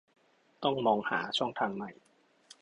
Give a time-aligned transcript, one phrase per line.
[0.63, 1.91] ต้องมองหาช่องทางใหม่